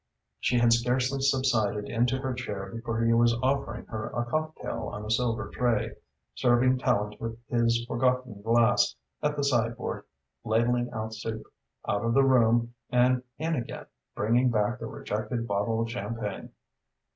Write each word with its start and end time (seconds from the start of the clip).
She 0.39 0.57
had 0.57 0.73
scarcely 0.73 1.21
subsided 1.21 1.85
into 1.87 2.17
her 2.17 2.33
chair 2.33 2.71
before 2.71 3.03
he 3.05 3.13
was 3.13 3.35
offering 3.43 3.85
her 3.85 4.07
a 4.07 4.25
cocktail 4.25 4.87
on 4.91 5.05
a 5.05 5.11
silver 5.11 5.49
tray, 5.53 5.91
serving 6.33 6.79
Tallente 6.79 7.19
with 7.19 7.37
his 7.49 7.85
forgotten 7.85 8.41
glass, 8.41 8.95
at 9.21 9.35
the 9.35 9.43
sideboard 9.43 10.05
ladling 10.43 10.89
out 10.91 11.13
soup, 11.13 11.43
out 11.87 12.03
of 12.03 12.15
the 12.15 12.23
room 12.23 12.73
and 12.89 13.21
in 13.37 13.53
again, 13.55 13.85
bringing 14.15 14.49
back 14.49 14.79
the 14.79 14.87
rejected 14.87 15.45
bottle 15.47 15.81
of 15.83 15.91
champagne. 15.91 16.49